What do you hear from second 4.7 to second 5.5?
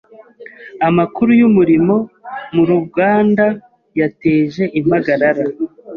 impagarara.